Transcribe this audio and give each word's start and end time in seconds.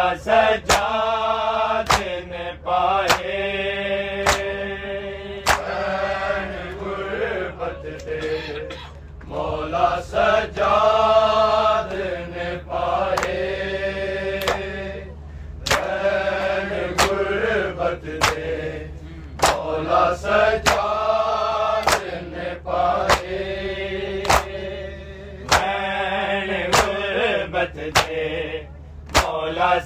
سجا 0.00 0.69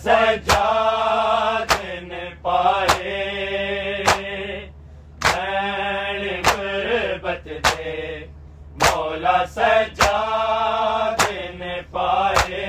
سجاد 0.04 1.72
نے 2.02 2.28
پائے۔ 2.42 3.24
مین 5.24 6.42
غربت 6.58 7.44
دے۔ 7.44 8.26
مولا 8.74 9.46
سجاد 9.46 11.22
نے 11.54 11.80
پائے۔ 11.90 12.66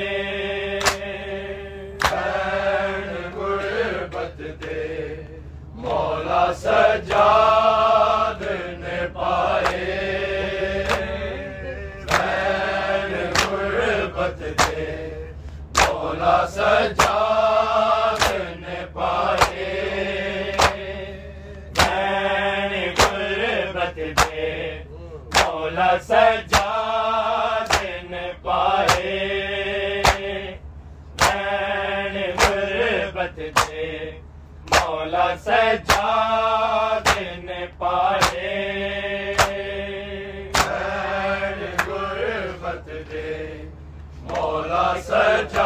مین 2.12 3.38
غربت 3.38 4.42
دے۔ 4.62 5.22
مولا 5.74 6.54
سجاد 6.54 8.42
نے 8.80 9.08
پائے۔ 9.14 9.88
مین 12.12 13.14
غربت 13.52 14.40
دے۔ 14.40 14.86
مولا 15.80 16.48
سجاد 16.48 17.05
سجاد 35.46 37.08
نے 37.44 37.66
پائے۔ 37.78 38.54
غربت 41.88 42.90
دے 43.12 43.34
مولا 44.30 44.88
سجاد 45.08 45.65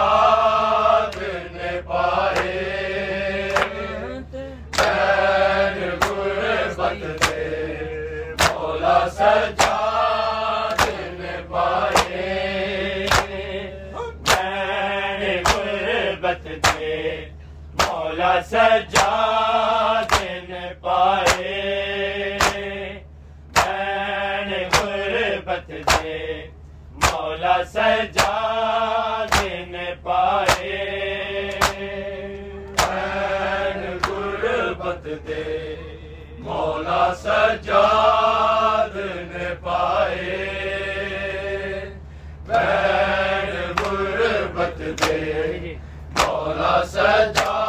بیٹھ 42.50 43.82
غربت 43.82 44.80
دے 45.02 45.76
مولا 46.16 46.82
سجا 46.94 47.69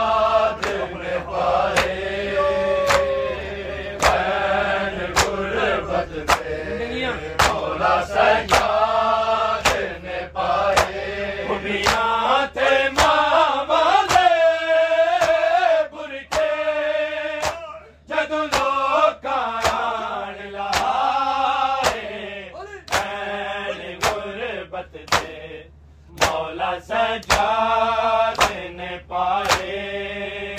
رحمت 24.95 25.27
دے۔ 25.27 25.63
مولا 26.09 26.79
سجاد 26.79 28.51
نے 28.69 28.97
پائے۔ 29.07 30.55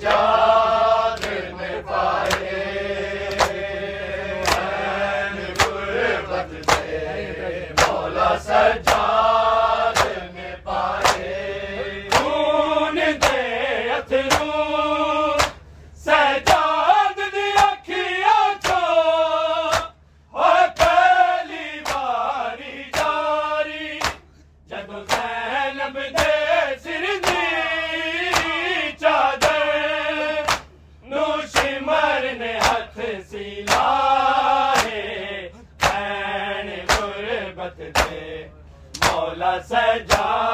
جاؤ 0.03 0.72
مر 31.87 32.25
نے 32.39 32.53
ہاتھ 32.59 33.01
سلا 33.31 33.87
ہے 34.85 35.49
غربت 36.91 37.79
دے 37.79 38.47
مولا 38.97 39.57
سجا 39.69 40.52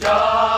جائے 0.00 0.57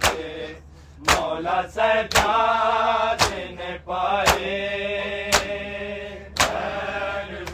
کے 0.00 0.54
مولا 0.98 1.62
سجاد 1.74 3.22
نے 3.32 3.76
پائے۔ 3.84 5.30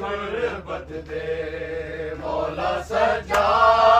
غربت 0.00 0.92
دے۔ 1.08 2.14
مولا 2.18 2.82
سجاد 2.88 3.95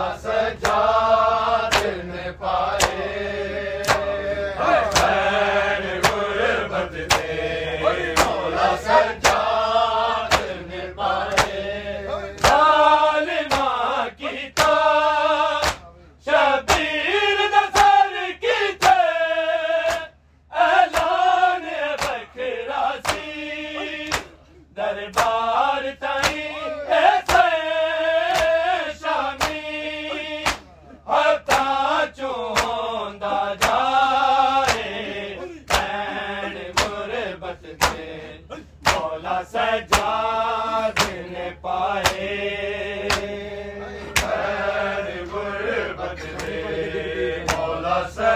مولا 0.00 0.79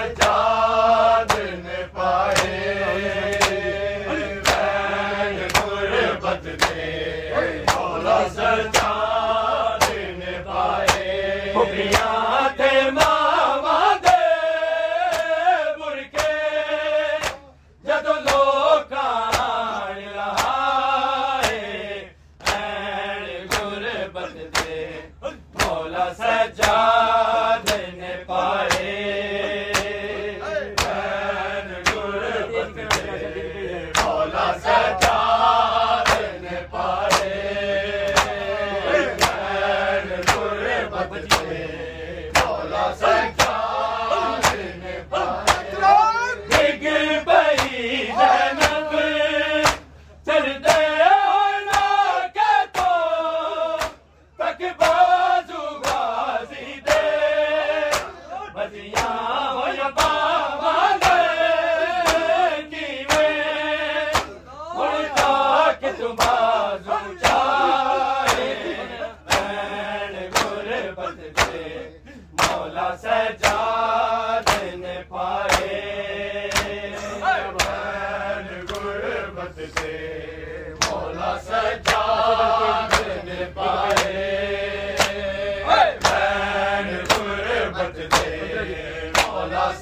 مولا 0.05 0.44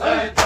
مولا 0.00 0.41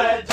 تمہارا 0.00 0.29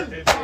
Gol! 0.00 0.24
Gol! 0.24 0.39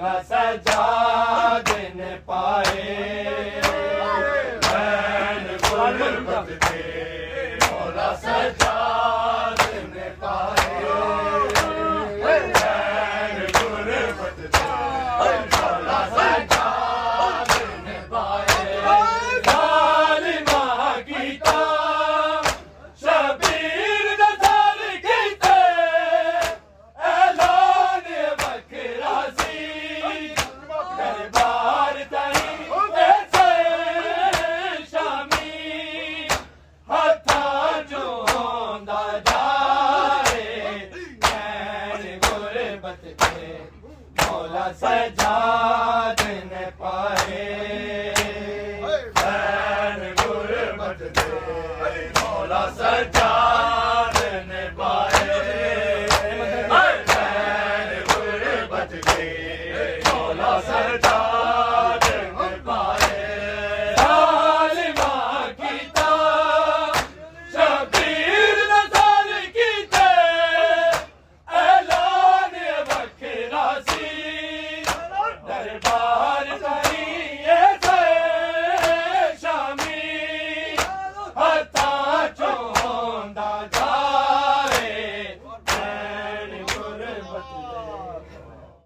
سجا 0.00 1.05
کے 43.20 43.52
مولا 44.20 44.66
سجاد 44.80 46.20
نے 46.52 46.64
پائے 46.78 47.44
پیر 49.14 50.00
غربت 50.18 51.02
کے 51.18 52.08
مولا 52.20 52.64
سجاد 52.78 54.16
نے 54.48 54.68
پائے۔ 54.76 55.15